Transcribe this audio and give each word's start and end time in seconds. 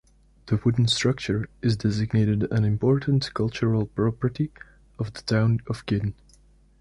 The 0.47 0.59
wooden 0.65 0.87
structure 0.87 1.47
is 1.61 1.77
designated 1.77 2.51
an 2.51 2.63
important 2.65 3.31
cultural 3.35 3.85
property 3.85 4.49
by 4.97 5.05
the 5.07 5.21
Town 5.21 5.59
of 5.67 5.85
Kin. 5.85 6.15